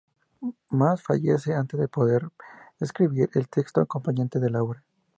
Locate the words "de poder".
1.79-2.27